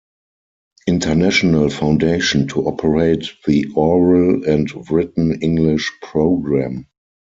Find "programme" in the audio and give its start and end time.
6.01-6.87